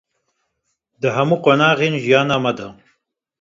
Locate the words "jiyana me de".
2.03-2.67